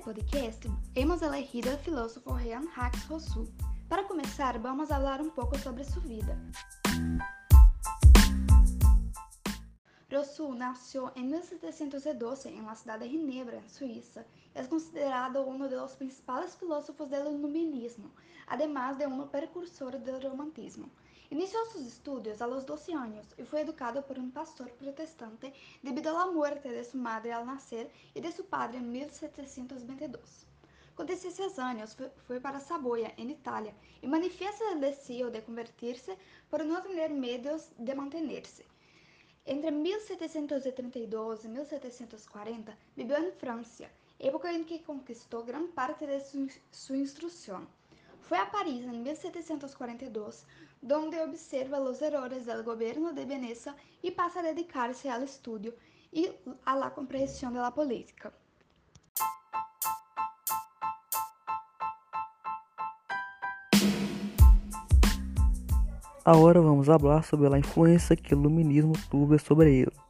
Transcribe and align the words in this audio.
podcast, 0.00 0.66
hemos 0.96 1.20
elegido 1.20 1.68
o 1.68 1.78
filósofo 1.78 2.38
Jean 2.38 2.62
Jacques 2.74 3.04
Rousseau. 3.04 3.46
Para 3.86 4.02
começar, 4.04 4.58
vamos 4.58 4.88
falar 4.88 5.20
um 5.20 5.28
pouco 5.28 5.58
sobre 5.58 5.84
sua 5.84 6.00
vida. 6.02 6.38
Rousseau 10.10 10.54
nasceu 10.54 11.10
em 11.14 11.24
1712 11.24 12.48
em 12.48 12.62
la 12.62 12.74
cidade 12.74 13.06
de 13.06 13.10
Ginebra, 13.10 13.62
Suíça. 13.68 14.26
É 14.54 14.64
considerado 14.64 15.40
um 15.40 15.58
dos 15.68 15.94
principais 15.94 16.54
filósofos 16.54 17.06
do 17.06 17.14
iluminismo, 17.14 18.10
además 18.46 18.96
de 18.96 19.06
um 19.06 19.28
precursor 19.28 19.98
do 19.98 20.28
romantismo. 20.28 20.90
Iniciou 21.30 21.64
seus 21.66 21.86
estudos 21.86 22.42
aos 22.42 22.64
12 22.64 22.92
anos 22.92 23.24
e 23.38 23.44
foi 23.44 23.60
educado 23.60 24.02
por 24.02 24.18
um 24.18 24.32
pastor 24.32 24.68
protestante 24.70 25.52
devido 25.80 26.08
à 26.08 26.26
morte 26.26 26.68
de 26.68 26.82
sua 26.82 27.00
madre 27.00 27.30
ao 27.30 27.46
nascer 27.46 27.88
e 28.16 28.20
de 28.20 28.32
seu 28.32 28.44
padre 28.44 28.78
em 28.78 28.82
1722. 28.82 30.44
Com 30.96 31.04
16 31.04 31.56
anos, 31.60 31.96
foi 32.26 32.40
para 32.40 32.58
Saboia, 32.58 33.14
em 33.16 33.30
Itália, 33.30 33.72
e 34.02 34.08
manifesta 34.08 34.72
o 34.72 34.80
desejo 34.80 35.30
de 35.30 35.40
convertir-se 35.42 36.18
por 36.50 36.64
não 36.64 36.82
ter 36.82 37.10
meios 37.10 37.70
de 37.78 37.94
manter-se. 37.94 38.66
Entre 39.46 39.70
1732 39.70 41.44
e 41.44 41.48
1740, 41.48 42.76
viveu 42.96 43.24
em 43.24 43.30
França, 43.30 43.88
época 44.18 44.52
em 44.52 44.64
que 44.64 44.80
conquistou 44.80 45.44
grande 45.44 45.68
parte 45.68 46.04
de 46.06 46.20
sua 46.72 46.96
instrução. 46.96 47.68
Foi 48.20 48.38
a 48.38 48.46
Paris 48.46 48.84
em 48.84 49.00
1742, 49.00 50.44
onde 50.82 51.20
observa 51.20 51.80
os 51.80 52.00
errores 52.00 52.46
do 52.46 52.64
governo 52.64 53.12
de 53.12 53.24
Veneza 53.24 53.74
e 54.02 54.10
passa 54.10 54.40
a 54.40 54.42
dedicar-se 54.42 55.08
ao 55.08 55.22
estudo 55.22 55.72
e 56.12 56.32
à 56.64 56.74
la 56.74 56.90
compreensão 56.90 57.52
da 57.52 57.70
política. 57.70 58.32
Agora 66.24 66.60
vamos 66.60 66.86
falar 66.86 67.22
sobre 67.24 67.52
a 67.52 67.58
influência 67.58 68.16
que 68.16 68.34
o 68.34 68.38
iluminismo 68.38 68.92
teve 69.10 69.38
sobre 69.38 69.80
ele. 69.80 70.09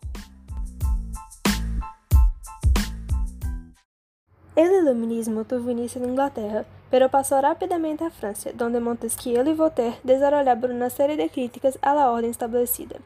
Teve 5.45 5.73
início 5.73 6.01
na 6.01 6.09
Inglaterra, 6.09 6.67
pero 6.91 7.09
passou 7.09 7.41
rapidamente 7.41 8.03
à 8.05 8.11
França, 8.11 8.53
onde 8.61 8.81
Montesquieu 8.81 9.47
e 9.47 9.55
Voltaire 9.55 9.99
desarrollaram 10.03 10.75
uma 10.75 10.91
série 10.91 11.17
de 11.17 11.29
críticas 11.29 11.79
à 11.81 11.93
la 11.93 12.11
ordem 12.11 12.31
estabelecida. 12.31 12.97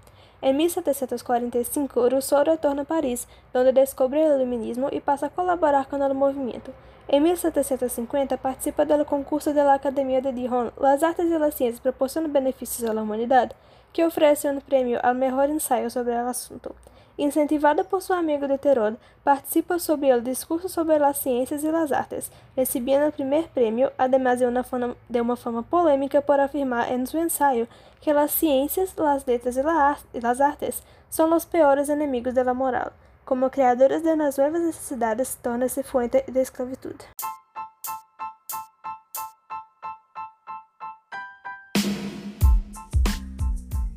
Em 0.43 0.53
1745, 0.53 2.09
Rousseau 2.09 2.45
retorna 2.45 2.83
a 2.83 2.85
Paris, 2.85 3.27
onde 3.55 3.73
descobre 3.73 4.19
o 4.19 4.35
iluminismo 4.35 4.89
e 4.93 5.01
passa 5.01 5.27
a 5.27 5.31
colaborar 5.31 5.87
com 5.87 5.97
o 5.97 6.15
movimento. 6.15 6.71
Em 7.09 7.21
1750, 7.21 8.37
participa 8.39 8.85
do 8.85 9.05
concurso 9.05 9.53
da 9.53 9.73
Academia 9.75 10.21
de 10.21 10.33
Dijon, 10.33 10.71
Las 10.77 11.03
Artes 11.03 11.31
e 11.31 11.39
las 11.39 11.55
Ciências 11.55 11.81
proporcionam 11.81 12.31
benefícios 12.31 12.89
à 12.89 12.93
humanidade, 12.93 13.55
que 13.93 14.05
oferece 14.05 14.49
um 14.49 14.61
prêmio 14.61 14.99
ao 15.03 15.15
melhor 15.15 15.49
ensaio 15.49 15.91
sobre 15.91 16.13
o 16.13 16.29
assunto. 16.29 16.75
Incentivada 17.17 17.85
por 17.85 18.03
seu 18.03 18.17
amigo 18.17 18.49
de 18.49 18.59
Terod, 18.59 18.97
participa 19.23 19.79
sobre 19.79 20.13
o 20.13 20.21
discurso 20.21 20.69
sobre 20.69 20.97
as 20.97 21.19
ciências 21.19 21.63
e 21.63 21.69
as 21.69 21.93
artes, 21.93 22.31
recebendo 22.57 23.09
o 23.09 23.13
primeiro 23.13 23.49
prêmio, 23.49 23.93
además 23.97 24.41
de 24.41 24.47
uma, 24.47 24.65
fama, 24.65 24.97
uma 25.09 25.37
fama 25.37 25.63
polêmica 25.63 26.21
por 26.21 26.41
afirmar 26.41 26.91
em 26.93 27.07
seu 27.07 27.21
ensaio 27.21 27.69
que 28.01 28.11
as 28.11 28.33
ciências, 28.33 28.99
as 28.99 29.25
letras 29.25 29.57
e 29.57 30.27
as 30.27 30.41
artes 30.41 30.83
são 31.09 31.33
os 31.35 31.45
piores 31.45 31.89
inimigos 31.89 32.35
da 32.35 32.53
moral. 32.53 32.93
Como 33.25 33.49
criadores 33.49 34.03
de 34.03 34.17
las 34.17 34.37
novas 34.37 34.61
necessidades, 34.61 35.37
torna-se 35.37 35.83
fonte 35.85 36.25
de 36.31 36.41
esclavitud. 36.41 36.97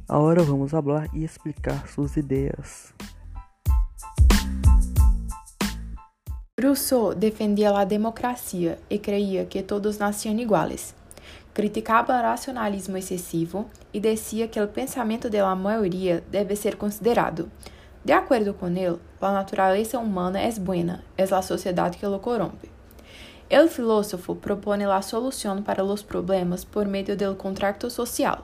Agora 0.07 0.41
vamos 0.43 0.71
falar 0.71 1.09
e 1.13 1.25
explicar 1.25 1.85
suas 1.89 2.15
ideias. 2.15 2.96
Rousseau 6.59 7.13
defendia 7.13 7.69
a 7.69 7.85
democracia 7.85 8.79
e 8.89 8.97
creia 8.97 9.45
que 9.45 9.61
todos 9.61 9.99
nasciam 9.99 10.35
iguais. 10.39 10.95
Criticava 11.53 12.17
o 12.17 12.21
racionalismo 12.23 12.97
excessivo 12.97 13.67
e 13.93 13.99
dizia 13.99 14.47
que 14.47 14.59
o 14.59 14.67
pensamento 14.67 15.29
da 15.29 15.55
maioria 15.55 16.23
deve 16.31 16.55
ser 16.55 16.75
considerado. 16.75 17.51
De 18.03 18.11
acordo 18.11 18.55
com 18.55 18.69
ele, 18.69 18.97
a 19.21 19.31
natureza 19.31 19.99
humana 19.99 20.39
é 20.39 20.51
buena, 20.53 21.03
é 21.15 21.21
a 21.31 21.41
sociedade 21.43 21.99
que 21.99 22.07
o 22.07 22.17
corrompe. 22.17 22.71
O 23.51 23.67
filósofo 23.67 24.35
propõe 24.35 24.83
a 24.83 25.01
solução 25.03 25.61
para 25.61 25.83
os 25.83 26.01
problemas 26.01 26.65
por 26.65 26.87
meio 26.87 27.15
do 27.15 27.35
contrato 27.35 27.87
social 27.91 28.43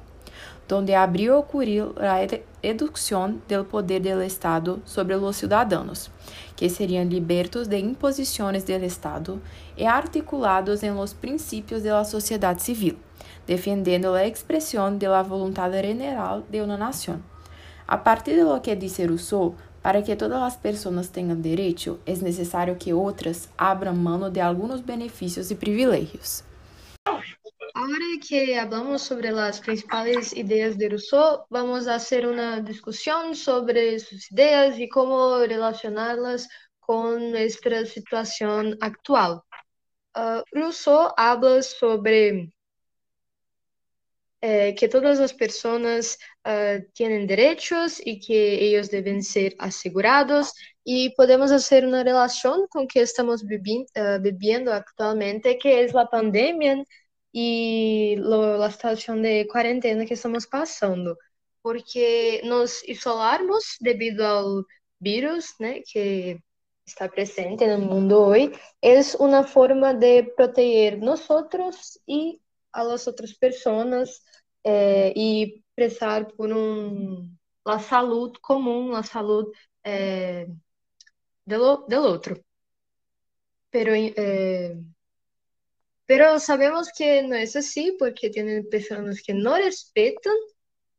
donde 0.68 0.96
abrió 0.96 1.38
ocurrir 1.38 1.86
a 2.00 2.26
reducción 2.62 3.42
del 3.48 3.66
poder 3.66 4.02
del 4.02 4.22
Estado 4.22 4.80
sobre 4.86 5.18
los 5.18 5.38
ciudadanos, 5.38 6.10
que 6.56 6.70
serían 6.70 7.10
libertos 7.10 7.70
de 7.70 7.80
imposiciones 7.80 8.66
del 8.66 8.84
Estado 8.84 9.40
e 9.76 9.86
articulados 9.86 10.84
en 10.84 10.96
los 10.96 11.14
principios 11.14 11.84
de 11.84 11.90
la 11.90 12.06
civil, 12.60 12.98
defendiendo 13.46 14.14
la 14.14 14.26
expresión 14.26 15.00
de 15.00 15.08
la 15.08 15.24
voluntad 15.24 15.72
general 15.72 16.44
de 16.50 16.62
una 16.62 16.78
nación. 16.78 17.24
A 17.86 18.04
partir 18.04 18.38
de 18.38 18.44
lo 18.44 18.62
que 18.62 18.76
dice 18.76 19.06
Rousseau, 19.06 19.56
para 19.82 20.02
que 20.02 20.16
todas 20.16 20.42
as 20.42 20.56
pessoas 20.56 21.10
tenham 21.10 21.36
direito, 21.36 22.00
é 22.06 22.16
necessário 22.16 22.78
que 22.78 22.94
outras 22.94 23.50
abram 23.58 23.94
mão 23.94 24.32
de 24.32 24.40
alguns 24.40 24.80
benefícios 24.80 25.52
e 25.52 25.56
privilégios. 25.56 26.42
Ahora 27.76 28.06
que 28.28 28.56
hablamos 28.60 29.02
sobre 29.02 29.32
las 29.32 29.60
principales 29.60 30.32
ideas 30.34 30.78
de 30.78 30.90
Rousseau, 30.90 31.48
vamos 31.50 31.88
a 31.88 31.96
hacer 31.96 32.28
una 32.28 32.62
discusión 32.62 33.36
sobre 33.36 34.00
sus 34.00 34.32
ideas 34.32 34.78
y 34.78 34.88
cómo 34.88 35.40
relacionarlas 35.40 36.48
con 36.80 37.32
nuestra 37.32 37.84
situación 37.88 38.78
actual. 38.80 39.42
Uh, 40.16 40.44
Rousseau 40.52 41.14
habla 41.18 41.64
sobre 41.64 42.54
eh, 44.42 44.76
que 44.76 44.88
todas 44.88 45.20
as 45.20 45.34
pessoas 45.34 46.20
uh, 46.46 46.80
têm 46.94 47.26
direitos 47.26 48.00
e 48.06 48.18
que 48.20 48.34
eles 48.34 48.88
devem 48.90 49.20
ser 49.24 49.56
assegurados 49.58 50.52
e 50.86 51.12
podemos 51.16 51.50
fazer 51.50 51.86
uma 51.86 52.04
relação 52.04 52.68
com 52.70 52.84
o 52.84 52.88
que 52.88 53.00
estamos 53.00 53.42
uh, 53.42 53.48
vivendo 54.22 54.70
atualmente, 54.70 55.56
que 55.56 55.70
é 55.70 55.90
a 55.98 56.06
pandemia 56.06 56.84
e 57.34 58.18
a 58.64 58.70
situação 58.70 59.20
de 59.22 59.46
quarentena 59.46 60.06
que 60.06 60.14
estamos 60.14 60.46
passando, 60.46 61.18
porque 61.62 62.42
nos 62.44 62.84
isolarmos 62.84 63.78
devido 63.82 64.22
ao 64.22 64.64
vírus, 65.00 65.54
né, 65.60 65.82
que 65.82 66.40
está 66.86 67.08
presente 67.10 67.66
no 67.66 67.80
mundo 67.80 68.18
hoje, 68.20 68.52
é 68.82 69.00
uma 69.20 69.44
forma 69.44 69.94
de 69.94 70.24
proteger 70.36 70.98
nós 71.00 71.28
e 72.08 72.40
a 72.72 72.84
las 72.84 73.08
outras 73.08 73.34
pessoas 73.34 74.22
eh, 74.64 75.14
e 75.16 75.64
prestar 75.76 76.26
por 76.34 76.52
um 76.52 77.30
a 77.66 77.80
saúde 77.80 78.40
comum, 78.42 78.94
a 78.94 79.04
saúde 79.04 79.52
eh, 79.84 80.48
do, 81.46 81.78
do 81.88 82.02
outro. 82.02 82.44
Pero 83.72 83.92
eh, 83.96 84.78
Pero 86.14 86.40
sabemos 86.40 86.90
que 86.96 87.24
no 87.24 87.36
es 87.36 87.56
así 87.56 87.96
porque 87.98 88.30
tienen 88.30 88.70
personas 88.70 89.20
que 89.24 89.34
no 89.34 89.58
respetan 89.58 90.36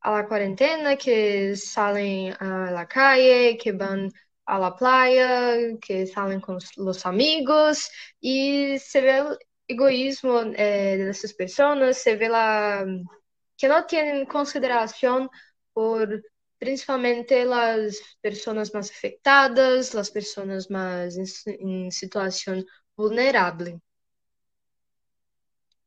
a 0.00 0.10
la 0.10 0.26
cuarentena, 0.26 0.96
que 0.96 1.54
salen 1.54 2.34
a 2.40 2.72
la 2.72 2.88
calle, 2.88 3.56
que 3.56 3.70
van 3.70 4.10
a 4.44 4.58
la 4.58 4.74
playa, 4.74 5.78
que 5.80 6.08
salen 6.08 6.40
con 6.40 6.58
los 6.78 7.06
amigos 7.06 7.88
y 8.20 8.76
se 8.80 9.00
ve 9.02 9.18
el 9.18 9.38
egoísmo 9.68 10.40
eh, 10.56 10.96
de 10.98 11.10
esas 11.10 11.32
personas, 11.34 11.96
se 11.98 12.16
ve 12.16 12.28
la 12.28 12.84
que 13.56 13.68
no 13.68 13.86
tienen 13.86 14.26
consideración 14.26 15.30
por 15.72 16.24
principalmente 16.58 17.44
las 17.44 18.00
personas 18.20 18.74
más 18.74 18.90
afectadas, 18.90 19.94
las 19.94 20.10
personas 20.10 20.68
más 20.70 21.16
en, 21.16 21.26
en 21.60 21.92
situación 21.92 22.66
vulnerable. 22.96 23.80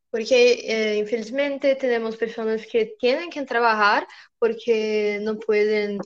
Porque 0.10 0.64
eh, 0.66 0.98
infelizmente 0.98 1.76
tenemos 1.76 2.16
personas 2.18 2.66
que 2.66 2.96
tienen 3.00 3.30
que 3.30 3.44
trabajar 3.46 4.08
porque 4.40 5.20
no 5.22 5.38
pueden 5.40 6.00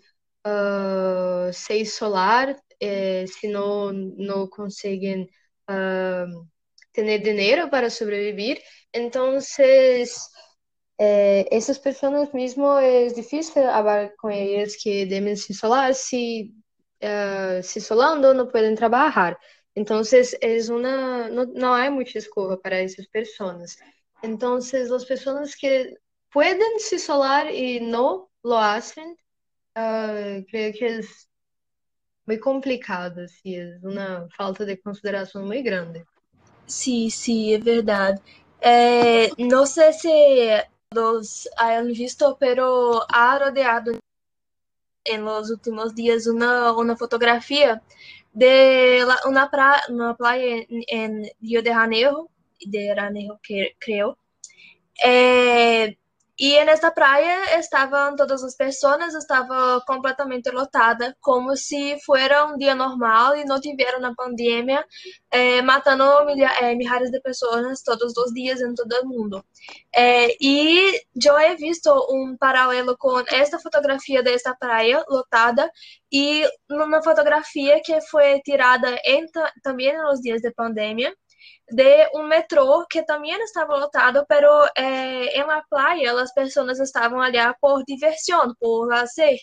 uh, 0.45 1.51
se 1.53 1.77
isolar 1.77 2.61
eh, 2.79 3.25
si 3.27 3.47
no, 3.47 3.91
no 3.93 4.49
consiguen 4.49 5.29
uh, 5.67 6.47
para 7.69 7.89
sobrevivir. 7.89 8.61
Entonces, 8.91 10.29
eh, 10.99 11.47
essas 11.51 11.77
pessoas 11.77 12.31
mesmo 12.33 12.77
é 12.77 13.07
difícil 13.07 13.67
hablar 13.69 14.13
com 14.17 14.29
eles 14.29 14.75
que 14.81 15.05
devem 15.05 15.35
se 15.35 15.51
isolar, 15.53 15.93
se, 15.95 16.53
uh, 17.03 17.63
se 17.63 17.79
isolando 17.79 18.33
não 18.33 18.47
podem 18.47 18.75
trabalhar. 18.75 19.37
Entonces, 19.75 20.37
es 20.41 20.69
una, 20.69 21.29
no, 21.29 21.45
no 21.45 21.73
hay 21.73 21.89
mucha 21.89 22.19
escoba 22.19 22.59
para 22.59 22.79
esas 22.79 23.07
personas. 23.07 23.77
Entonces, 24.21 24.89
las 24.89 25.05
personas 25.05 25.55
que 25.55 25.95
pueden 26.31 26.79
se 26.79 26.97
isolar 26.97 27.53
y 27.53 27.79
no 27.79 28.29
lo 28.43 28.57
hacen, 28.57 29.11
uh, 29.75 30.43
creo 30.49 30.73
que 30.73 30.97
es 30.99 31.29
muy 32.25 32.39
complicado, 32.39 33.21
assim, 33.21 33.55
é 33.55 33.79
uma 33.83 34.27
falta 34.37 34.65
de 34.65 34.77
consideração 34.77 35.45
muito 35.45 35.63
grande. 35.63 36.05
Sim, 36.67 37.09
sim, 37.09 37.53
é 37.53 37.57
verdade. 37.57 38.21
É, 38.61 39.29
não 39.37 39.65
sei 39.65 39.91
se 39.91 40.09
todos 40.93 41.47
hayan 41.57 41.87
visto, 41.87 42.35
pero 42.37 43.05
ha 43.09 43.37
rodeado 43.37 43.97
en 45.03 45.25
los 45.25 45.49
últimos 45.51 45.95
días 45.95 46.27
una, 46.27 46.73
una 46.73 46.95
fotografía 46.95 47.81
de 48.33 49.03
la, 49.05 49.17
una, 49.27 49.49
pra, 49.49 49.81
una, 49.89 50.15
playa 50.15 50.65
en, 50.69 50.83
en, 50.87 51.23
Río 51.41 51.61
de 51.61 51.73
Janeiro, 51.73 52.29
de 52.65 52.93
Janeiro 52.95 53.39
creo, 53.79 54.17
eh, 55.03 55.97
e 56.43 56.65
nesta 56.65 56.89
praia 56.89 57.59
estavam 57.59 58.15
todas 58.15 58.43
as 58.43 58.55
pessoas, 58.55 59.13
estava 59.13 59.79
completamente 59.85 60.49
lotada, 60.49 61.15
como 61.21 61.55
se 61.55 61.99
fosse 62.03 62.33
um 62.51 62.57
dia 62.57 62.73
normal 62.73 63.35
e 63.35 63.45
não 63.45 63.61
tiveram 63.61 63.99
na 63.99 64.15
pandemia, 64.15 64.83
eh, 65.29 65.61
matando 65.61 66.03
eh, 66.31 66.73
milhares 66.73 67.11
de 67.11 67.21
pessoas 67.21 67.83
todos 67.83 68.17
os 68.17 68.33
dias 68.33 68.59
em 68.59 68.73
todo 68.73 68.91
o 69.03 69.07
mundo. 69.07 69.45
Eh, 69.95 70.35
e 70.41 71.01
eu 71.23 71.37
he 71.39 71.55
visto 71.57 71.91
um 72.09 72.35
paralelo 72.35 72.97
com 72.97 73.19
esta 73.29 73.59
fotografia 73.59 74.23
desta 74.23 74.55
praia 74.55 75.05
lotada 75.07 75.69
e 76.11 76.43
numa 76.67 77.03
fotografia 77.03 77.79
que 77.85 78.01
foi 78.01 78.41
tirada 78.41 78.99
em, 79.05 79.27
também 79.61 79.95
nos 79.95 80.19
dias 80.19 80.41
de 80.41 80.51
pandemia, 80.51 81.15
de 81.69 82.09
um 82.15 82.23
metrô 82.27 82.85
que 82.89 83.03
também 83.03 83.33
estava 83.43 83.75
lotado, 83.77 84.25
pero 84.27 84.49
eh, 84.77 85.39
en 85.39 85.47
la 85.47 85.63
playa 85.69 86.13
as 86.21 86.33
pessoas 86.33 86.79
estavam 86.79 87.21
allá 87.21 87.55
por 87.61 87.83
diversão, 87.85 88.53
por 88.59 88.87
lazer, 88.87 89.37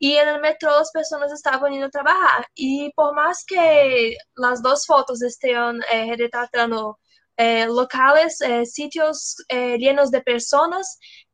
e 0.00 0.24
no 0.24 0.40
metrô 0.40 0.70
as 0.70 0.90
pessoas 0.92 1.32
estavam 1.32 1.68
indo 1.70 1.90
trabalhar. 1.90 2.44
E 2.56 2.90
por 2.96 3.14
mais 3.14 3.44
que 3.44 4.16
as 4.44 4.62
duas 4.62 4.84
fotos 4.84 5.22
estejam 5.22 5.78
eh, 5.90 6.14
retratando 6.16 6.96
eh, 7.36 7.66
locales, 7.66 8.40
eh, 8.40 8.64
sitios 8.64 9.34
eh, 9.48 9.76
llenos 9.78 10.10
de 10.10 10.20
pessoas, 10.22 10.86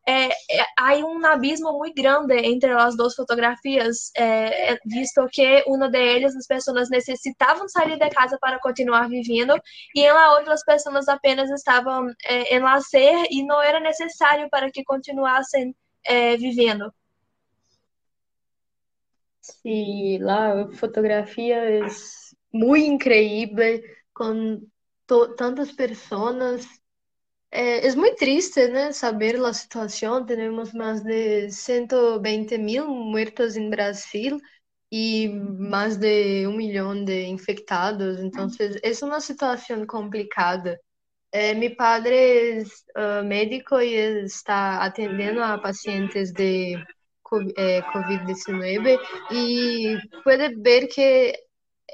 é, 0.08 0.28
é, 0.28 0.64
há 0.78 0.94
um 0.94 1.22
abismo 1.26 1.70
muito 1.76 1.94
grande 1.94 2.34
entre 2.34 2.72
as 2.72 2.96
duas 2.96 3.14
fotografias, 3.14 4.10
é, 4.16 4.72
é, 4.72 4.78
visto 4.86 5.26
que 5.30 5.62
uma 5.66 5.90
delas 5.90 6.34
as 6.34 6.46
pessoas 6.46 6.88
necessitavam 6.88 7.68
sair 7.68 7.98
de 7.98 8.08
casa 8.08 8.38
para 8.40 8.58
continuar 8.58 9.06
vivendo 9.06 9.54
e 9.94 10.00
em 10.00 10.10
la 10.10 10.32
outra 10.38 10.54
as 10.54 10.64
pessoas 10.64 11.08
apenas 11.08 11.50
estavam 11.50 12.08
é, 12.24 12.56
em 12.56 12.58
lazer 12.58 13.26
e 13.30 13.44
não 13.44 13.60
era 13.60 13.80
necessário 13.80 14.48
para 14.48 14.70
que 14.70 14.82
continuassem 14.82 15.76
é, 16.06 16.38
vivendo. 16.38 16.90
Sim, 19.42 20.18
lá 20.22 20.62
a 20.62 20.72
fotografia 20.72 21.56
é 21.56 21.86
muito 22.50 22.86
incrível, 22.86 23.82
com 24.14 24.62
tantas 25.36 25.70
pessoas 25.72 26.66
É, 27.50 27.86
es 27.86 27.96
muy 27.96 28.14
triste, 28.16 28.68
¿no? 28.70 28.92
Saber 28.92 29.38
la 29.38 29.54
situación. 29.54 30.26
Tenemos 30.26 30.74
más 30.74 31.04
de 31.04 31.50
120 31.50 32.58
mil 32.58 32.84
muertos 32.86 33.56
en 33.56 33.70
Brasil 33.70 34.40
y 34.90 35.28
más 35.28 36.00
de 36.00 36.46
un 36.46 36.56
millón 36.56 37.04
de 37.04 37.22
infectados. 37.22 38.20
Entonces, 38.20 38.78
es 38.82 39.02
una 39.02 39.20
situación 39.20 39.86
complicada. 39.86 40.78
É, 41.30 41.54
mi 41.54 41.70
padre 41.70 42.58
es 42.58 42.86
uh, 42.96 43.22
médico 43.22 43.82
y 43.82 43.94
está 43.94 44.82
atendiendo 44.82 45.44
a 45.44 45.60
pacientes 45.60 46.32
de 46.32 46.72
eh, 47.56 47.82
COVID-19 47.92 48.98
y 49.30 49.96
puede 50.24 50.54
ver 50.56 50.88
que 50.88 51.38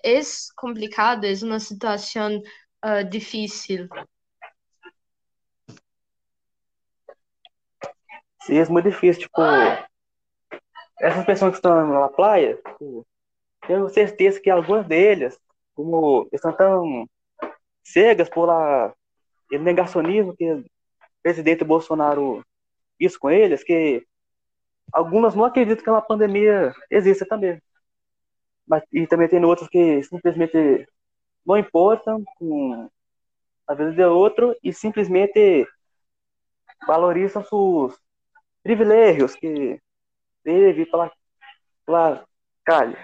es 0.02 0.52
complicado, 0.54 1.26
es 1.26 1.42
una 1.42 1.58
situación 1.58 2.42
uh, 2.82 3.08
difícil. 3.10 3.88
É 8.48 8.68
muito 8.68 8.90
difícil, 8.90 9.22
tipo, 9.22 9.40
essas 11.00 11.24
pessoas 11.24 11.52
que 11.52 11.56
estão 11.56 11.88
na 11.88 12.08
praia, 12.08 12.56
tipo, 12.56 13.06
tenho 13.66 13.88
certeza 13.88 14.40
que 14.40 14.50
algumas 14.50 14.86
delas, 14.86 15.38
como 15.74 16.28
estão 16.32 16.52
tão 16.52 17.08
cegas 17.82 18.28
por 18.28 18.46
lá, 18.46 18.94
negacionismo 19.50 20.36
que 20.36 20.50
o 20.52 20.64
presidente 21.22 21.64
Bolsonaro 21.64 22.44
isso 22.98 23.18
com 23.18 23.30
eles, 23.30 23.64
que 23.64 24.06
algumas 24.92 25.34
não 25.34 25.44
acreditam 25.44 25.82
que 25.82 25.90
uma 25.90 26.02
pandemia 26.02 26.72
exista 26.90 27.26
também. 27.26 27.60
Mas, 28.66 28.82
e 28.92 29.06
também 29.06 29.28
tem 29.28 29.44
outros 29.44 29.68
que 29.68 30.02
simplesmente 30.02 30.86
não 31.46 31.58
importam 31.58 32.22
com 32.38 32.88
a 33.66 33.74
vida 33.74 33.92
de 33.92 34.04
outro 34.04 34.56
e 34.62 34.72
simplesmente 34.72 35.66
valorizam 36.86 37.44
suas 37.44 37.98
privilegios 38.64 39.36
que 39.36 39.80
teve 40.42 40.86
pela, 40.86 41.12
pela 41.84 42.26
calle. 42.64 42.96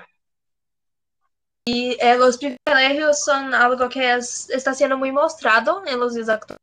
Y 1.67 1.97
eh, 2.01 2.17
los 2.17 2.39
privilegios 2.39 3.23
son 3.23 3.55
algo 3.55 3.89
que 3.89 4.15
es, 4.15 4.51
está 4.51 4.75
siendo 4.75 4.97
muy 4.99 5.13
mostrado 5.13 5.85
en 5.87 6.01
los 6.01 6.17
actuales 6.29 6.61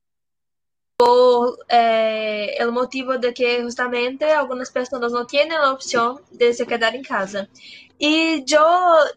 por 0.97 1.59
eh, 1.69 2.55
el 2.57 2.71
motivo 2.71 3.19
de 3.19 3.31
que 3.31 3.61
justamente 3.61 4.25
algunas 4.25 4.71
personas 4.71 5.11
no 5.11 5.27
tienen 5.27 5.61
la 5.61 5.71
opción 5.71 6.19
de 6.31 6.51
se 6.53 6.65
quedar 6.65 6.95
en 6.95 7.03
casa. 7.03 7.47
Y 7.99 8.45
yo, 8.45 8.63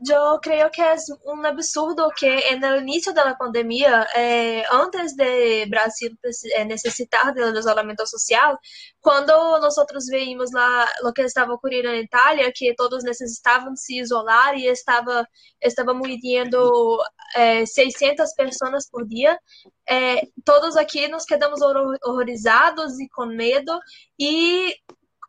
yo 0.01 0.39
creo 0.41 0.71
que 0.71 0.93
es 0.93 1.13
un 1.25 1.45
absurdo 1.45 2.11
que 2.19 2.41
inicio 2.81 3.13
de 3.13 3.23
la 3.23 3.37
pandemia, 3.37 4.07
eh, 4.17 4.65
antes 4.71 5.15
de 5.17 5.67
Brasil 5.69 6.19
eh, 6.57 6.65
necesitar 6.65 7.35
del 7.35 7.55
isolamento 7.55 8.07
social, 8.07 8.59
quando 9.01 9.33
nós 9.61 9.75
veíamos 10.11 10.51
lá 10.53 10.89
o 11.05 11.13
que 11.13 11.23
estava 11.23 11.53
ocorrendo 11.53 11.91
em 11.91 12.05
Itália, 12.05 12.51
que 12.55 12.75
todos 12.75 13.05
necessitavam 13.05 13.77
se 13.77 13.99
isolar 13.99 14.57
e 14.57 14.67
estava 14.67 15.27
estava 15.61 15.93
morrendo 15.93 16.99
é, 17.35 17.67
600 17.67 18.33
pessoas 18.35 18.89
por 18.91 19.07
dia, 19.07 19.39
é, 19.87 20.23
todos 20.43 20.77
aqui 20.77 21.07
nos 21.09 21.25
quedamos 21.25 21.61
horrorizados 21.61 22.99
e 22.99 23.09
com 23.11 23.27
medo 23.27 23.79
e 24.19 24.75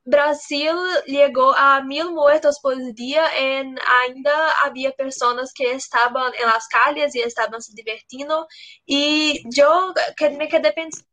Brasil 0.06 0.76
chegou 1.08 1.52
a 1.52 1.82
mil 1.84 2.12
mortos 2.14 2.60
por 2.60 2.76
dia 2.94 3.24
e 3.40 3.76
ainda 3.86 4.32
havia 4.64 4.92
pessoas 4.94 5.52
que 5.54 5.64
estavam 5.64 6.34
em 6.34 6.46
las 6.46 6.68
calles 6.68 7.14
estavam 7.20 7.62
se 7.62 7.74
divertindo. 7.76 8.46
E 8.88 9.44
eu 9.56 9.94
me 10.38 10.48
quedei 10.48 10.72
pensando 10.72 11.11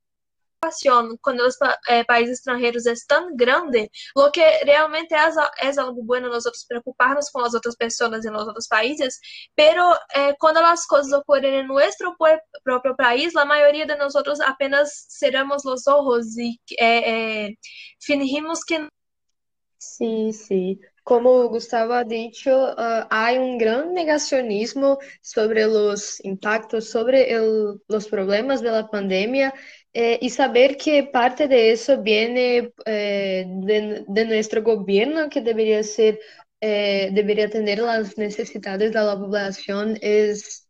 quando 1.23 1.41
os 1.41 1.57
eh, 1.89 2.05
países 2.05 2.39
extranjeros 2.39 2.87
é 2.87 2.95
tão 3.07 3.35
grande, 3.37 3.89
o 4.17 4.31
que 4.31 4.41
realmente 4.65 5.15
é, 5.15 5.19
é 5.59 5.81
algo 5.81 6.03
bueno 6.03 6.29
nós 6.29 6.45
preocuparnos 6.67 7.31
com 7.31 7.41
as 7.41 7.55
outras 7.55 7.77
pessoas 7.77 8.25
em 8.25 8.31
outros 8.31 8.67
países, 8.67 9.19
pero 9.57 9.83
eh, 10.15 10.35
quando 10.39 10.59
as 10.59 10.87
coisas 10.87 11.13
ocorrem 11.13 11.61
em 11.61 11.67
nosso 11.67 12.15
próprio 12.65 12.97
país, 12.97 13.35
a 13.37 13.45
maioria 13.45 13.87
de 13.87 13.97
nós 13.97 14.15
apenas 14.41 14.91
cerramos 15.09 15.65
os 15.65 15.87
olhos 15.87 16.37
e 16.37 16.59
eh, 16.81 17.51
fingimos 18.01 18.65
que 18.65 18.87
Sim, 19.79 20.33
sim. 20.33 20.79
Como 21.09 21.31
o 21.31 21.49
Gustavo 21.49 21.95
ha 21.95 22.05
dicho, 22.05 22.53
uh, 22.77 23.07
hay 23.09 23.39
un 23.39 23.57
negacionismo 23.95 24.99
sobre 25.23 25.63
los 25.67 26.23
impactos, 26.23 26.91
sobre 26.91 27.19
los 27.89 28.09
problemas 28.09 28.61
de 28.61 28.71
la 28.71 28.87
pandemia 28.87 29.55
eh, 29.95 30.19
saber 30.31 30.77
que 30.77 31.05
parte 31.05 31.49
de 31.49 31.73
eso 31.73 32.03
viene 32.03 32.73
eh, 32.85 33.45
de, 33.49 34.05
de, 34.07 34.61
gobierno 34.61 35.29
que 35.29 35.41
debería 35.41 35.83
ser, 35.83 36.21
eh, 36.61 37.09
debería 37.13 37.47
atender 37.47 37.79
las 37.79 38.17
necesidades 38.19 38.93
de 38.93 39.01
la 39.01 39.19
población 39.19 39.99
es 40.01 40.65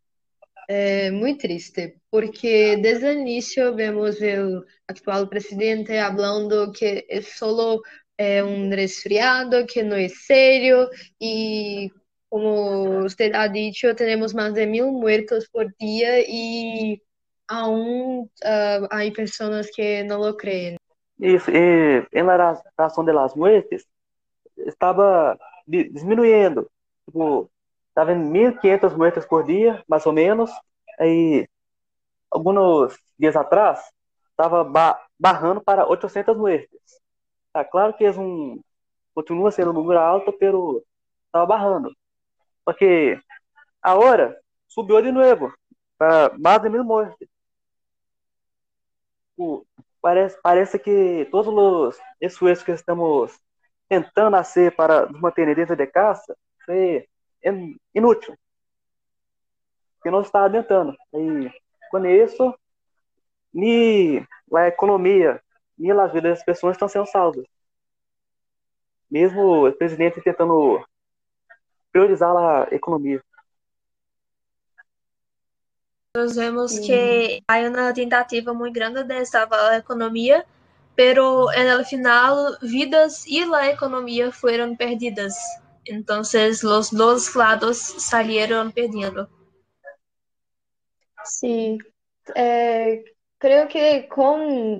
muy 1.11 1.35
triste, 1.35 1.99
porque 2.11 2.77
desde 2.79 3.11
el 3.11 3.19
inicio 3.21 3.73
vemos 3.73 4.21
el 4.21 4.63
actual 4.87 5.27
presidente 5.27 5.99
hablando 5.99 6.71
que 6.71 7.05
es 7.09 7.27
solo 7.29 7.81
é 8.19 8.43
um 8.43 8.69
resfriado 8.69 9.65
que 9.65 9.81
não 9.81 9.95
é 9.95 10.09
sério 10.09 10.89
e 11.19 11.89
como 12.29 13.01
você 13.01 13.31
ha 13.33 13.47
dicho, 13.47 13.95
temos 13.95 14.33
mais 14.33 14.53
de 14.53 14.65
mil 14.65 14.91
muertos 14.91 15.47
por 15.47 15.65
dia 15.79 16.21
e 16.27 17.01
aún 17.47 18.27
uh, 18.43 18.85
há 18.91 18.99
pessoas 19.15 19.71
que 19.71 20.03
não 20.03 20.19
lo 20.19 20.35
creem. 20.37 20.75
Isso, 21.19 21.49
e 21.49 22.05
em 22.13 22.23
la 22.23 22.61
razão 22.77 23.03
de 23.03 23.13
las 23.13 23.33
muertes 23.35 23.87
estava 24.55 25.39
diminuindo. 25.65 26.69
Tipo, 27.05 27.49
Estava 27.99 28.13
em 28.13 28.31
1.500 28.31 28.95
muertes 28.95 29.25
por 29.25 29.43
dia, 29.43 29.83
mais 29.85 30.05
ou 30.05 30.13
menos. 30.13 30.49
Aí, 30.97 31.45
alguns 32.31 32.95
dias 33.19 33.35
atrás, 33.35 33.77
estava 34.31 34.63
barrando 35.19 35.59
para 35.59 35.85
800 35.85 36.37
muertes. 36.37 36.79
Tá 37.53 37.65
claro 37.65 37.93
que 37.93 38.05
é 38.05 38.11
um 38.11 38.61
continua 39.13 39.51
sendo 39.51 39.71
um 39.71 39.73
número 39.73 39.99
alto, 39.99 40.31
pero 40.33 40.83
estava 41.25 41.45
barrando. 41.45 41.93
Porque 42.63 43.19
a 43.81 43.95
hora 43.95 44.39
subiu 44.67 45.01
de 45.01 45.11
novo 45.11 45.53
para 45.97 46.37
mais 46.37 46.61
de 46.61 46.69
mil 46.69 46.83
mortes. 46.83 47.27
O, 49.37 49.65
parece, 50.01 50.39
parece 50.41 50.79
que 50.79 51.27
todos 51.31 51.47
os 51.47 52.01
esforços 52.21 52.63
que 52.63 52.71
estamos 52.71 53.37
tentando 53.87 54.37
fazer 54.37 54.75
para 54.75 55.07
nos 55.07 55.19
manter 55.19 55.53
dentro 55.55 55.75
de 55.75 55.87
casa 55.87 56.35
foi 56.65 57.07
inútil. 57.93 58.37
Que 60.01 60.11
não 60.11 60.21
está 60.21 60.45
adiantando. 60.45 60.95
E 61.13 61.51
com 61.89 62.05
isso, 62.05 62.53
nem 63.53 64.25
a 64.53 64.67
economia, 64.67 65.41
nem 65.79 65.91
as 65.91 66.11
vidas 66.11 66.37
das 66.37 66.43
pessoas 66.43 66.75
estão 66.75 66.87
sendo 66.87 67.05
salvas. 67.07 67.45
Mesmo 69.09 69.67
o 69.67 69.73
presidente 69.73 70.21
tentando 70.21 70.85
priorizar 71.91 72.35
a 72.35 72.67
economia. 72.71 73.23
Nós 76.15 76.35
vemos 76.35 76.75
uhum. 76.75 76.85
que 76.85 77.43
há 77.47 77.59
uma 77.59 77.93
tentativa 77.93 78.53
muito 78.53 78.73
grande 78.73 79.03
de 79.03 79.25
salvar 79.25 79.71
a 79.71 79.77
economia, 79.77 80.45
pero 80.95 81.45
no 81.45 81.85
final 81.85 82.57
vidas 82.61 83.25
e 83.25 83.41
a 83.41 83.67
economia 83.69 84.31
foram 84.31 84.75
perdidas. 84.75 85.33
Então, 85.87 86.21
os 86.21 86.89
dois 86.91 87.33
lados 87.33 87.77
saíram 87.77 88.69
perdendo. 88.69 89.27
Sim, 91.23 91.77
é, 92.35 93.03
creio 93.39 93.67
que 93.67 94.07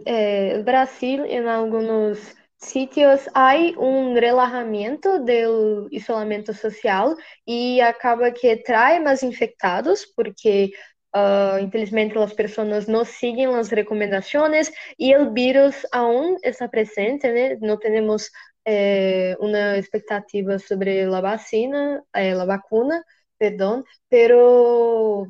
é, 0.05 0.57
o 0.59 0.63
Brasil 0.63 1.25
em 1.25 1.47
alguns 1.47 2.35
sítios 2.57 3.27
há 3.33 3.55
um 3.77 4.13
relaxamento 4.13 5.19
do 5.23 5.87
isolamento 5.91 6.53
social 6.53 7.15
e 7.47 7.79
acaba 7.81 8.31
que 8.31 8.57
traz 8.57 9.01
mais 9.01 9.23
infectados, 9.23 10.05
porque 10.15 10.71
Uh, 11.11 11.57
infelizmente 11.63 12.15
as 12.19 12.33
pessoas 12.33 12.85
não 12.85 13.03
seguem 13.03 13.47
as 13.55 13.69
recomendações 13.69 14.71
e 14.99 15.15
o 15.17 15.33
vírus 15.33 15.83
aún 15.91 16.37
está 16.43 16.67
presente, 16.69 17.27
né? 17.31 17.57
Não 17.59 17.79
temos 17.79 18.29
eh, 18.63 19.35
uma 19.39 19.77
expectativa 19.79 20.59
sobre 20.59 21.01
a 21.01 21.21
vacina, 21.21 22.03
eh, 22.13 22.33
a 22.33 22.45
vacuna, 22.45 23.03
perdão, 23.39 23.83
pero 24.07 25.27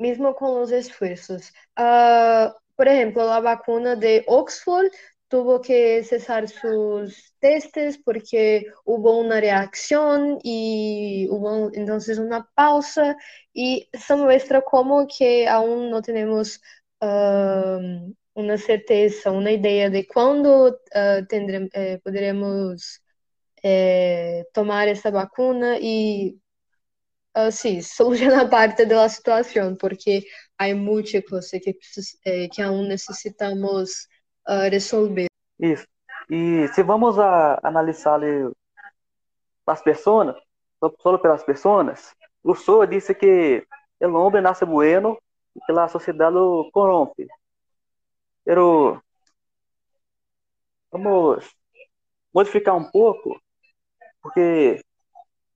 mesmo 0.00 0.34
com 0.34 0.60
os 0.62 0.72
esforços. 0.72 1.50
Uh, 1.78 2.52
por 2.80 2.88
exemplo, 2.88 3.30
a 3.30 3.40
vacuna 3.40 3.94
de 3.94 4.24
Oxford 4.26 4.90
tuvo 5.28 5.60
que 5.60 6.02
cesar 6.02 6.48
sus 6.48 7.34
testes 7.38 7.98
porque 7.98 8.64
hubo 8.86 9.18
una 9.18 9.38
reacción 9.38 10.38
y 10.42 11.28
hubo 11.30 11.70
entonces 11.74 12.18
una 12.18 12.48
pausa. 12.54 13.18
Y 13.52 13.86
eso 13.92 14.16
muestra 14.16 14.62
como 14.62 15.06
que 15.06 15.46
aún 15.46 15.90
no 15.90 16.00
tenemos 16.00 16.58
uh, 17.02 18.14
una 18.32 18.56
certeza, 18.56 19.30
una 19.30 19.52
idea 19.52 19.90
de 19.90 20.06
cuándo 20.06 20.68
uh, 20.68 21.26
eh, 21.30 22.00
podremos 22.02 23.02
eh, 23.62 24.46
tomar 24.54 24.88
essa 24.88 25.10
vacuna 25.10 25.76
e 25.78 26.34
assim, 27.34 27.80
solucionar 27.82 28.48
parte 28.48 28.84
da 28.84 29.08
situação, 29.08 29.76
porque 29.76 30.24
há 30.60 30.74
muita 30.74 31.22
coisa 31.22 31.58
que, 31.58 31.78
eh, 32.26 32.48
que 32.48 32.60
aún 32.60 32.88
necessitamos 32.88 34.06
uh, 34.46 34.68
resolver. 34.70 35.28
Isso. 35.58 35.86
E 36.28 36.68
se 36.68 36.82
vamos 36.82 37.18
analisar 37.18 38.20
as 39.66 39.82
pessoas, 39.82 40.36
só 41.00 41.18
pelas 41.18 41.42
pessoas, 41.44 42.14
Rousseau 42.44 42.86
disse 42.86 43.14
que 43.14 43.66
o 44.00 44.12
homem 44.12 44.42
nasce 44.42 44.64
bueno 44.64 45.18
e 45.56 45.60
que 45.60 45.72
a 45.72 45.88
sociedade 45.88 46.36
o 46.36 46.70
corrompe. 46.70 47.26
Pero 48.44 49.02
vamos 50.92 51.44
modificar 52.32 52.76
um 52.76 52.90
pouco, 52.90 53.40
porque 54.22 54.80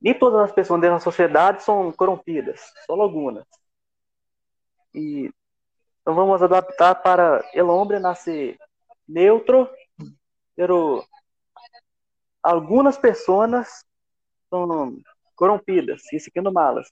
nem 0.01 0.19
todas 0.19 0.41
as 0.43 0.53
pessoas 0.53 0.81
da 0.81 0.99
sociedade 0.99 1.63
são 1.63 1.93
corrompidas, 1.93 2.61
só 2.87 2.95
algumas. 2.95 3.45
E 4.95 5.31
então 6.05 6.15
vamos 6.15 6.43
adaptar 6.43 6.95
para 6.97 7.43
o 7.55 7.67
homem 7.67 7.99
nascer 7.99 8.59
neutro, 9.09 9.71
pero 10.55 11.03
algumas 12.43 12.99
pessoas 12.99 13.83
são 14.51 14.99
corrompidas 15.35 16.03
e 16.13 16.21
seguindo 16.21 16.53
malas. 16.53 16.87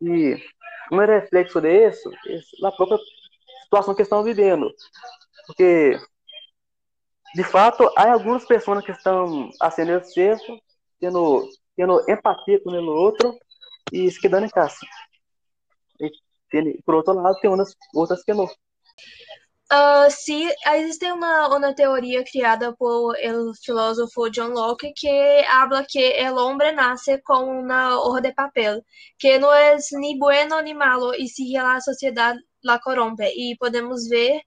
E 0.00 0.36
um 0.90 0.98
reflexo 0.98 1.60
disso 1.60 2.10
é 2.26 2.66
a 2.66 2.72
própria 2.72 2.98
situação 3.62 3.94
que 3.94 4.02
estão 4.02 4.24
vivendo. 4.24 4.74
Porque, 5.46 5.96
de 7.36 7.44
fato, 7.44 7.88
há 7.96 8.12
algumas 8.12 8.44
pessoas 8.44 8.84
que 8.84 8.90
estão 8.90 9.50
acendendo 9.60 10.04
certo, 10.04 10.60
tendo, 10.98 11.48
tendo 11.76 12.10
empatia 12.10 12.60
com 12.60 12.70
o 12.70 12.86
outro 12.86 13.38
e 13.92 14.10
se 14.10 14.20
quedando 14.20 14.46
em 14.46 14.50
casa. 14.50 14.76
Por 16.84 16.94
outro 16.94 17.14
lado, 17.14 17.38
tem 17.40 17.50
umas, 17.50 17.74
outras 17.94 18.22
que 18.24 18.34
não. 18.34 18.48
Uh, 19.72 20.10
sim, 20.10 20.50
existe 20.74 21.10
uma, 21.10 21.48
uma 21.48 21.74
teoria 21.74 22.22
criada 22.24 22.76
por 22.76 23.14
o 23.14 23.54
filósofo 23.64 24.28
John 24.28 24.48
Locke 24.48 24.92
que 24.94 25.08
habla 25.48 25.86
que 25.88 26.12
o 26.30 26.36
homem 26.36 26.74
nasce 26.74 27.18
com 27.22 27.60
uma 27.60 27.98
hoja 27.98 28.20
de 28.20 28.34
papel, 28.34 28.82
que 29.18 29.38
não 29.38 29.50
é 29.50 29.76
nem 29.92 30.18
bueno 30.18 30.60
nem 30.60 30.74
malo 30.74 31.14
e 31.14 31.26
se 31.26 31.56
a 31.56 31.80
sociedade 31.80 32.38
la 32.62 32.78
corrompe. 32.80 33.24
E 33.24 33.56
podemos 33.56 34.06
ver 34.08 34.42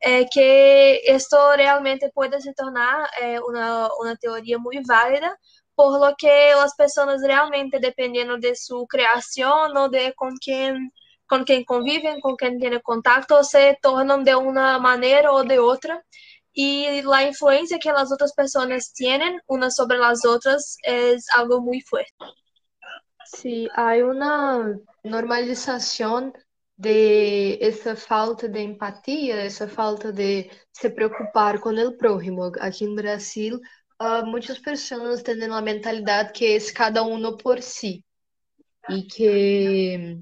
eh, 0.00 0.26
que 0.26 1.02
isto 1.12 1.36
realmente 1.56 2.10
pode 2.14 2.40
se 2.40 2.54
tornar 2.54 3.10
eh, 3.20 3.40
uma, 3.40 3.88
uma 3.98 4.16
teoria 4.16 4.58
muito 4.60 4.86
válida, 4.86 5.36
por 5.76 5.98
lo 5.98 6.14
que 6.16 6.52
as 6.52 6.74
pessoas 6.76 7.22
realmente, 7.22 7.80
dependendo 7.80 8.38
de 8.38 8.54
sua 8.54 8.86
criação 8.88 9.72
ou 9.74 9.88
de 9.88 10.12
com 10.14 10.30
quem 10.40 10.90
con 11.28 11.44
quien 11.44 11.64
conviven, 11.64 12.20
con 12.20 12.36
quien 12.36 12.58
tienen 12.58 12.80
contacto, 12.80 13.44
se 13.44 13.78
tornan 13.82 14.24
de 14.24 14.34
una 14.34 14.78
manera 14.78 15.32
o 15.32 15.44
de 15.44 15.58
otra. 15.58 16.04
Y 16.52 17.02
la 17.02 17.22
influencia 17.24 17.78
que 17.78 17.92
las 17.92 18.10
otras 18.10 18.32
personas 18.32 18.92
tienen 18.92 19.40
unas 19.46 19.76
sobre 19.76 19.98
las 19.98 20.24
otras 20.24 20.76
es 20.82 21.26
algo 21.36 21.60
muy 21.60 21.80
fuerte. 21.82 22.12
Sí, 23.24 23.68
hay 23.76 24.02
una 24.02 24.76
normalización 25.04 26.32
de 26.76 27.58
essa 27.60 27.94
falta 27.94 28.48
de 28.48 28.62
empatia, 28.62 29.44
essa 29.44 29.68
falta 29.68 30.10
de 30.10 30.50
se 30.72 30.88
preocupar 30.88 31.60
com 31.60 31.70
o 31.70 31.96
próximo. 31.98 32.50
Aqui 32.60 32.86
no 32.86 32.94
Brasil, 32.94 33.60
uh, 34.00 34.24
muitas 34.24 34.58
pessoas 34.58 35.22
têm 35.22 35.44
a 35.44 35.60
mentalidade 35.60 36.32
que 36.32 36.46
é 36.46 36.72
cada 36.72 37.02
um 37.02 37.36
por 37.36 37.60
si 37.60 38.02
e 38.88 39.02
que 39.02 40.18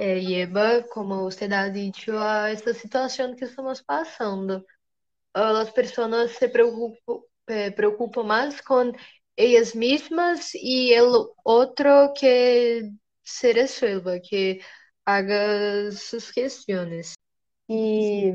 é, 0.00 0.18
lleva, 0.18 0.82
como 0.84 1.28
ha 1.28 1.68
dicho, 1.68 2.16
a 2.16 2.48
esta 2.50 2.72
situação 2.72 3.36
que 3.36 3.44
estamos 3.44 3.82
passando. 3.82 4.64
As 5.34 5.70
pessoas 5.72 6.32
se 6.32 6.48
preocupam, 6.48 7.22
eh, 7.48 7.70
preocupam 7.72 8.24
mais 8.24 8.60
com 8.62 8.92
elas 9.36 9.74
mesmas 9.74 10.52
e 10.54 10.98
o 11.02 11.34
outro 11.44 12.12
que 12.14 12.90
se 13.24 13.52
resuelva, 13.52 14.18
que 14.20 14.60
haga 15.06 15.92
suas 15.92 16.30
questões. 16.30 17.12
E 17.68 18.32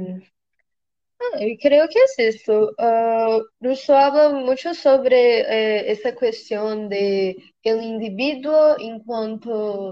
ah, 1.20 1.44
eu 1.44 1.58
creio 1.60 1.88
que 1.90 2.00
é 2.00 2.30
isso. 2.30 2.52
Uh, 2.80 3.44
Rousseau 3.64 4.12
fala 4.12 4.30
muito 4.34 4.74
sobre 4.76 5.16
eh, 5.16 5.92
essa 5.92 6.12
questão 6.12 6.88
de 6.88 7.38
el 7.64 7.82
indivíduo 7.82 8.78
enquanto 8.80 9.92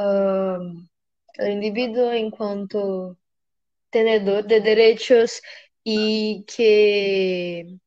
uh, 0.00 0.91
o 1.38 1.46
indivíduo 1.46 2.12
enquanto 2.14 3.16
tenedor 3.90 4.42
de 4.42 4.60
direitos 4.60 5.40
e 5.86 6.44
que 6.46 7.78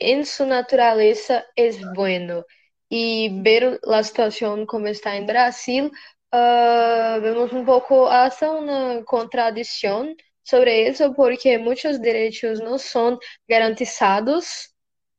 em 0.00 0.24
sua 0.24 0.46
natureza 0.46 1.44
é 1.56 1.70
bueno. 1.94 2.44
E 2.90 3.40
ver 3.42 3.80
a 3.86 4.02
situação 4.02 4.66
como 4.66 4.86
está 4.86 5.16
em 5.16 5.24
Brasil, 5.24 5.86
uh, 5.86 7.20
vemos 7.22 7.52
um 7.52 7.64
pouco 7.64 8.06
essa 8.10 8.50
uma 8.50 9.02
contradição 9.04 10.14
sobre 10.44 10.88
isso, 10.90 11.14
porque 11.14 11.56
muitos 11.56 11.98
direitos 11.98 12.60
não 12.60 12.76
são 12.78 13.18
garantizados. 13.48 14.70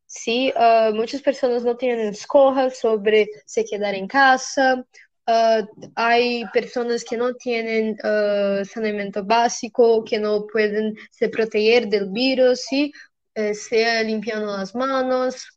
Se 0.06 0.52
uh, 0.52 0.94
muitas 0.94 1.22
pessoas 1.22 1.64
não 1.64 1.76
têm 1.76 2.10
escolha 2.10 2.70
sobre 2.70 3.28
se 3.48 3.64
quedar 3.64 3.96
em 3.96 4.06
casa 4.06 4.86
uh, 5.28 5.66
hay 5.96 6.46
personas 6.54 7.04
que 7.04 7.18
no 7.18 7.34
tienen 7.36 7.98
uh, 8.04 8.66
saneamiento 8.66 9.24
básico, 9.24 10.04
que 10.04 10.20
no 10.20 10.46
pueden 10.48 10.96
se 11.12 11.30
proteger 11.30 11.88
del 11.88 12.10
virus, 12.10 12.62
¿sí? 12.62 12.92
Eh, 13.36 13.54
sea 13.54 14.04
limpiando 14.04 14.56
las 14.58 14.76
manos. 14.76 15.48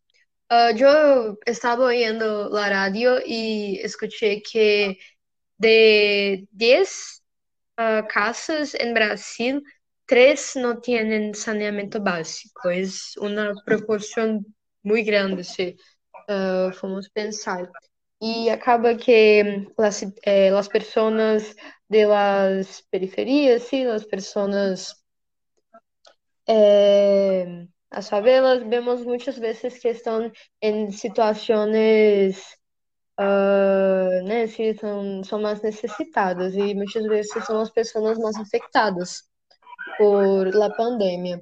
Uh, 0.50 0.74
yo 0.76 1.36
estaba 1.44 1.86
oyendo 1.86 2.48
la 2.50 2.70
radio 2.70 3.18
y 3.24 3.80
escuché 3.82 4.42
que 4.42 4.98
de 5.58 6.46
10 6.52 7.22
casas 8.08 8.74
en 8.74 8.94
Brasil, 8.94 9.62
tres 10.06 10.56
no 10.56 10.80
tienen 10.80 11.34
saneamiento 11.34 12.00
básico. 12.00 12.70
Es 12.70 13.16
una 13.18 13.52
proporción 13.66 14.46
muy 14.82 15.02
grande, 15.02 15.44
si 15.44 15.76
formos 16.26 17.10
pensar. 17.10 17.70
E 18.20 18.50
acaba 18.50 18.96
que 18.96 19.68
las, 19.76 20.02
eh, 20.22 20.50
las 20.50 20.68
de 21.88 22.06
las 22.06 22.82
periferias, 22.90 23.62
sí, 23.64 23.84
las 23.84 24.04
personas, 24.06 25.04
eh, 26.46 27.66
as 27.90 28.08
favelas, 28.08 28.62
vemos 28.68 29.04
muitas 29.04 29.38
vezes 29.38 29.78
que 29.78 29.88
estão 29.88 30.30
em 30.60 30.90
situações, 30.90 32.38
uh, 33.18 34.22
né, 34.24 34.46
que 34.48 34.74
são 35.24 35.40
mais 35.40 35.62
necessitadas 35.62 36.54
e 36.54 36.74
muitas 36.74 37.04
vezes 37.06 37.44
são 37.44 37.60
as 37.60 37.70
pessoas 37.70 38.18
mais 38.18 38.36
afetadas 38.36 39.22
por 39.98 40.54
la 40.54 40.70
pandemia. 40.74 41.40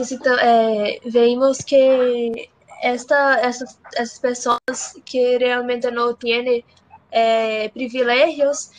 Então, 0.00 0.38
é, 0.38 0.98
vemos 1.04 1.58
que 1.58 2.48
esta, 2.80 3.40
essas, 3.40 3.78
essas 3.94 4.18
pessoas 4.18 4.94
que 5.04 5.38
realmente 5.38 5.90
não 5.90 6.14
têm 6.14 6.64
é, 7.10 7.68
privilégios, 7.68 8.70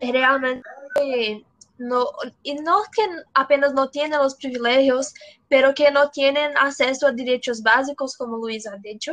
realmente 0.00 0.62
no, 1.78 2.10
e 2.44 2.54
não 2.62 2.84
que 2.90 3.02
apenas 3.34 3.72
não 3.72 3.88
têm 3.88 4.16
os 4.18 4.34
privilégios, 4.34 5.12
pero 5.48 5.74
que 5.74 5.90
não 5.90 6.08
têm 6.10 6.36
acesso 6.56 7.06
a 7.06 7.10
direitos 7.10 7.60
básicos, 7.60 8.16
como 8.16 8.36
Luiz 8.36 8.66
ha 8.66 8.76
dicho, 8.76 9.12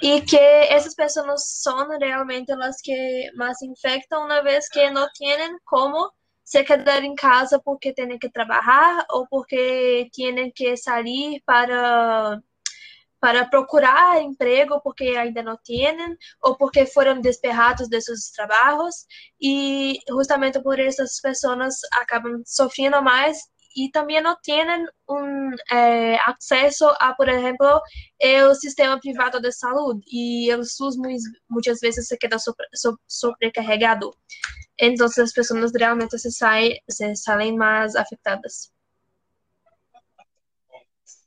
que 0.00 0.38
essas 0.38 0.94
pessoas 0.94 1.42
são 1.44 1.88
realmente 1.98 2.52
as 2.52 2.80
que 2.80 3.30
mais 3.36 3.60
infectam, 3.62 4.24
uma 4.24 4.42
vez 4.42 4.68
que 4.68 4.90
não 4.90 5.06
têm 5.18 5.58
como 5.64 6.10
se 6.44 6.64
quedar 6.64 7.02
em 7.04 7.14
casa 7.14 7.60
porque 7.64 7.92
têm 7.92 8.18
que 8.18 8.30
trabalhar 8.30 9.04
ou 9.10 9.26
porque 9.28 10.08
têm 10.14 10.50
que 10.52 10.76
sair 10.76 11.42
para 11.44 12.40
para 13.22 13.46
procurar 13.46 14.20
emprego 14.20 14.80
porque 14.82 15.04
ainda 15.16 15.44
não 15.44 15.56
têm 15.64 15.96
ou 16.42 16.56
porque 16.56 16.84
foram 16.86 17.20
desperrados 17.20 17.88
de 17.88 18.00
seus 18.00 18.32
trabalhos 18.32 19.06
e 19.40 19.96
justamente 20.08 20.60
por 20.60 20.80
essas 20.80 21.20
pessoas 21.20 21.76
acabam 21.92 22.42
sofrendo 22.44 23.00
mais 23.00 23.38
e 23.76 23.88
também 23.92 24.20
não 24.20 24.36
têm 24.42 24.66
um 25.08 25.50
é, 25.70 26.16
acesso 26.28 26.84
a, 26.98 27.14
por 27.14 27.28
exemplo, 27.28 27.80
o 28.50 28.54
sistema 28.56 28.98
privado 28.98 29.40
de 29.40 29.52
saúde 29.52 30.02
e 30.12 30.52
o 30.54 30.64
SUS 30.64 30.96
muitas 31.48 31.78
vezes 31.78 32.08
se 32.08 32.18
queda 32.18 32.40
sobre, 32.40 32.66
sobrecarregado. 33.06 34.10
Então, 34.80 35.06
as 35.06 35.32
pessoas 35.32 35.70
realmente 35.78 36.18
se 36.18 36.30
saem, 36.32 36.76
se 36.90 37.14
saem 37.14 37.56
mais 37.56 37.94
afetadas. 37.94 38.72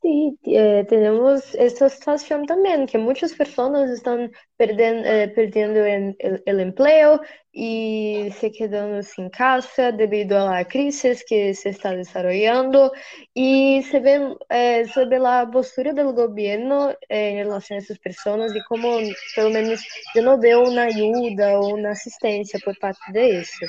Sí, 0.05 0.37
eh, 0.43 0.85
tenemos 0.87 1.55
esta 1.55 1.89
situación 1.89 2.45
también, 2.45 2.85
que 2.85 2.99
muchas 2.99 3.33
personas 3.33 3.89
están 3.89 4.31
perden, 4.55 5.03
eh, 5.03 5.29
perdiendo 5.29 5.83
en 5.83 6.15
el, 6.19 6.43
el, 6.45 6.59
empleo 6.59 7.21
y 7.51 8.29
se 8.39 8.51
quedando 8.51 9.01
sin 9.01 9.31
casa 9.31 9.91
debido 9.91 10.37
a 10.37 10.51
la 10.57 10.65
crisis 10.67 11.25
que 11.27 11.55
se 11.55 11.69
está 11.69 11.95
desarrollando 11.95 12.91
y 13.33 13.81
se 13.89 13.99
ve, 13.99 14.35
eh, 14.49 14.85
sobre 14.93 15.17
la 15.17 15.49
postura 15.51 15.91
del 15.91 16.13
gobierno 16.13 16.93
en 17.09 17.39
relación 17.45 17.79
a 17.79 17.81
esas 17.81 17.97
personas 17.97 18.55
y 18.55 18.61
como, 18.65 18.99
pelo 19.35 19.49
menos, 19.49 19.83
yo 20.13 20.21
no 20.21 20.37
veo 20.39 20.61
una 20.69 20.83
ayuda 20.83 21.59
o 21.59 21.69
una 21.73 21.91
asistencia 21.93 22.59
por 22.63 22.77
parte 22.77 23.11
de 23.11 23.39
eso. 23.39 23.65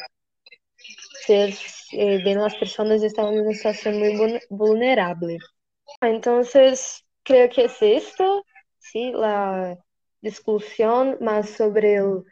Se, 1.27 1.55
eh, 1.92 2.22
ven 2.25 2.38
las 2.38 2.55
personas 2.57 3.03
están 3.03 3.35
en 3.35 3.40
una 3.40 3.53
situación 3.53 3.99
muy 3.99 4.40
vulnerable. 4.51 5.38
Entonces, 6.00 7.04
creo 7.22 7.48
que 7.50 7.64
es 7.66 7.76
esto, 7.82 8.44
sí, 8.78 9.12
la 9.12 9.76
discusión 10.20 11.16
más 11.20 11.50
sobre 11.50 11.96
el, 11.96 12.24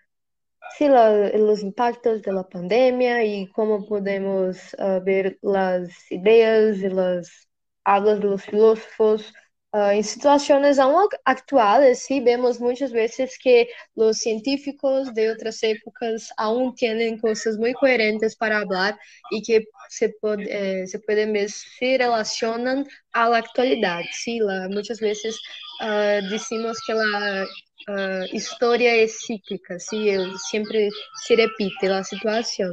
sí, 0.79 0.89
la, 0.89 1.29
los 1.39 1.63
impactos 1.63 2.23
de 2.23 2.33
la 2.33 2.49
pandemia 2.49 3.25
y 3.25 3.49
cómo 3.53 3.87
podemos 3.87 4.75
uh, 4.79 5.03
ver 5.05 5.39
las 5.43 5.91
ideas 6.13 6.79
y 6.79 6.89
las 6.91 7.49
hablas 7.85 8.21
de 8.21 8.27
los 8.27 8.45
filósofos 8.45 9.33
Uh, 9.75 9.91
em 9.91 10.05
situações 10.05 10.79
aún 10.79 11.09
atuais, 11.25 11.99
sí, 12.05 12.21
vemos 12.21 12.61
muitas 12.61 12.93
vezes 12.93 13.37
que 13.37 13.69
os 13.97 14.19
científicos 14.19 15.13
de 15.13 15.31
outras 15.31 15.61
épocas 15.65 16.29
aún 16.39 16.73
têm 16.77 17.19
coisas 17.19 17.57
muito 17.57 17.81
coerentes 17.81 18.37
para 18.37 18.65
falar 18.65 18.97
e 19.33 19.41
que 19.41 19.67
se, 19.89 20.09
pode, 20.21 20.49
eh, 20.49 20.87
se 20.87 21.01
podem 21.01 21.33
ver 21.33 21.51
se 21.51 21.97
relacionam 21.97 22.85
à 23.13 23.37
atualidade. 23.37 24.07
Sí, 24.13 24.39
la, 24.39 24.69
muitas 24.69 25.01
vezes 25.01 25.35
uh, 25.83 26.77
que 26.87 26.93
a 26.93 27.45
uh, 27.89 28.37
história 28.37 29.03
é 29.03 29.09
cíclica, 29.09 29.81
sí, 29.81 30.07
sempre 30.53 30.89
se 31.27 31.35
repite 31.35 31.87
a 31.89 32.05
situação. 32.05 32.71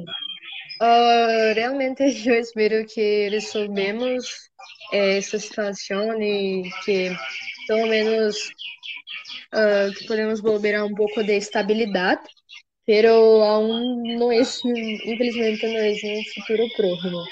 Uh, 0.82 1.54
realmente 1.54 2.02
eu 2.28 2.39
espero 2.39 2.84
que 2.88 3.30
resolvemos 3.30 4.26
essa 4.91 5.38
situação 5.38 6.20
e 6.20 6.72
que 6.84 7.12
pelo 7.67 7.88
menos 7.88 8.36
uh, 9.54 9.94
que 9.96 10.08
podemos 10.08 10.41
volver 10.41 10.74
a 10.74 10.84
um 10.84 10.96
pouco 10.96 11.24
de 11.24 11.38
estabilidade, 11.38 12.24
pero 12.84 13.13
aún 13.44 14.17
não 14.17 14.32
é, 14.32 14.41
infelizmente, 14.41 15.67
não 15.67 15.80
é 15.80 15.91
um 15.91 16.24
futuro 16.34 16.67
próximo. 16.76 17.24